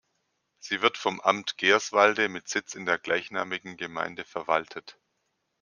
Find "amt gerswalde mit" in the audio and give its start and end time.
1.21-2.47